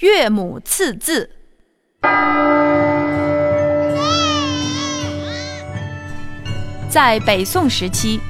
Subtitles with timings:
[0.00, 1.30] 岳母刺字。
[6.90, 8.20] 在北宋时期，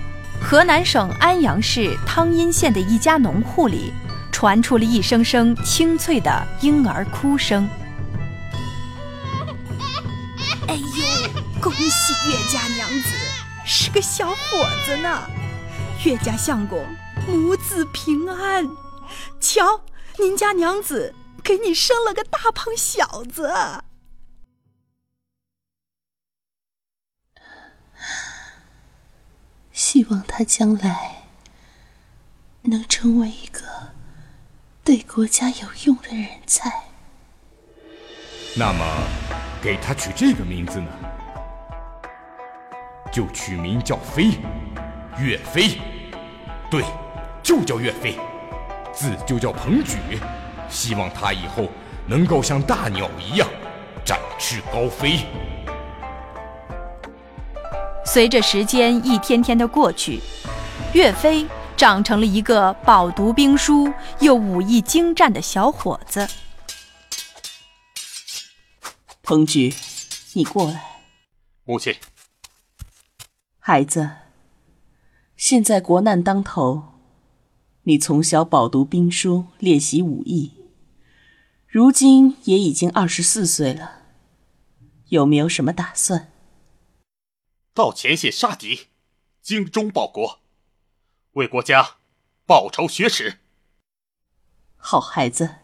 [0.41, 3.93] 河南省安阳市汤阴县的一家农户里，
[4.31, 7.69] 传出了一声声清脆的婴儿哭声。
[10.69, 11.31] 哎呦，
[11.61, 13.09] 恭喜岳家娘子，
[13.65, 14.37] 是个小伙
[14.85, 15.21] 子呢！
[16.05, 16.87] 岳家相公，
[17.27, 18.65] 母子平安。
[19.41, 19.81] 瞧，
[20.17, 21.13] 您家娘子
[21.47, 23.49] 给你生了个大胖小子。
[29.71, 31.29] 希望他将来
[32.63, 33.93] 能成为一个
[34.83, 36.91] 对国家有用的人才。
[38.57, 38.85] 那么，
[39.63, 40.91] 给他取这个名字呢？
[43.13, 44.33] 就取名叫飞，
[45.21, 45.79] 岳飞。
[46.69, 46.85] 对，
[47.41, 48.19] 就叫岳飞。
[48.93, 49.99] 字就叫彭举，
[50.77, 51.69] 希望他以后
[52.07, 53.49] 能够像大鸟一样
[54.05, 55.21] 展翅高飞。
[58.05, 60.21] 随着时间一天天的过去，
[60.93, 61.47] 岳飞
[61.79, 66.29] 长成了一个饱读兵书又武艺精湛的小伙子。
[69.23, 69.73] 彭举，
[70.35, 71.01] 你过来。
[71.65, 71.97] 母亲，
[73.59, 74.11] 孩子，
[75.39, 76.83] 现在国难当头。
[77.85, 80.56] 你从小饱读兵书，练习武艺，
[81.77, 84.01] 如今也已经二十四岁了，
[85.09, 86.33] 有没有什么打算？
[87.75, 88.87] 到前线杀敌，
[89.43, 90.41] 精忠报国，
[91.33, 91.99] 为国家
[92.47, 93.41] 报仇雪耻。
[94.79, 95.57] 好孩子，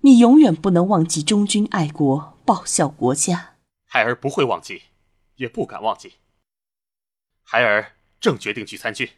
[0.00, 3.58] 你永远不能忘记忠君爱国、报效国家。
[3.84, 4.82] 孩儿不会忘记，
[5.36, 6.14] 也不敢忘记。
[7.44, 9.08] 孩儿正决定去参军。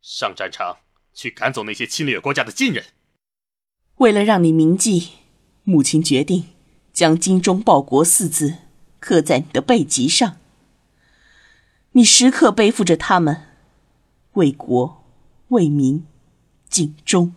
[0.00, 0.78] 上战场
[1.12, 2.82] 去赶走那些侵略国家的金人。
[4.02, 5.10] 为了让你铭记，
[5.62, 6.46] 母亲决定
[6.92, 8.56] 将“精忠报国”四字
[8.98, 10.38] 刻在你的背脊上。
[11.92, 13.42] 你时刻背负着他们，
[14.32, 15.04] 为国
[15.50, 16.04] 为民
[16.68, 17.32] 尽忠。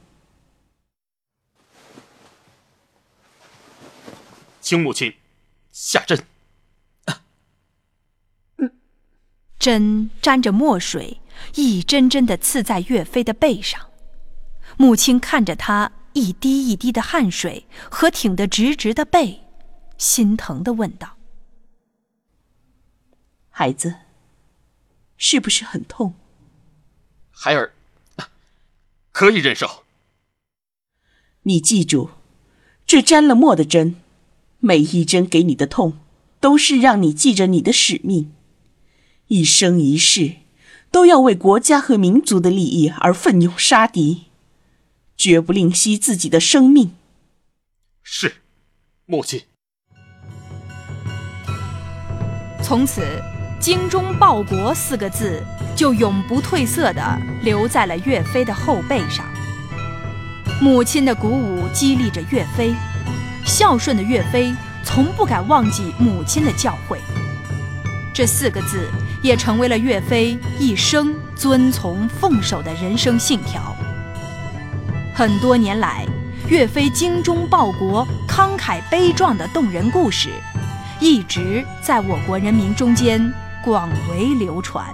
[4.60, 5.14] 请母亲
[5.72, 6.26] 下针。
[9.60, 11.22] 针沾着墨水。
[11.56, 13.90] 一针针的刺在岳飞的背上，
[14.78, 19.42] 母亲看着他一滴一滴的汗水和挺得直直的背，
[19.98, 21.18] 心疼的问道
[23.52, 23.96] ：“孩子，
[25.18, 26.14] 是不是很痛？”
[27.32, 27.74] 孩儿
[29.12, 29.84] 可以忍受。
[31.44, 32.12] 你记住，
[32.86, 33.98] 这沾了墨的针，
[34.60, 36.00] 每一针给你的痛，
[36.40, 38.32] 都是让你记着你的使命，
[39.28, 40.36] 一生一世。
[40.92, 44.28] 都要为国家和民族的利益而奋勇杀敌，
[45.18, 46.94] 绝不吝惜自己的生命。
[48.04, 48.36] 是，
[49.06, 49.44] 母亲。
[52.64, 53.02] 从此
[53.60, 55.44] ，“精忠报国”四个字
[55.76, 59.26] 就永不褪色的留在了岳飞的后背上。
[60.62, 62.74] 母亲的鼓舞激励着岳飞，
[63.46, 66.98] 孝顺的岳飞从不敢忘记母亲的教诲。
[68.14, 68.90] 这四个字。
[69.26, 73.76] 也成为了岳飞一生遵从奉守的人生信条。
[75.18, 76.06] 很多年来，
[76.50, 80.30] 岳飞精忠报国、慷慨悲壮的动人故事，
[81.00, 83.34] 一直在我国人民中间
[83.64, 84.94] 广为流传。